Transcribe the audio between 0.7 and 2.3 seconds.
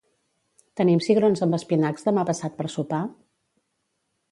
Tenim cigrons amb espinacs demà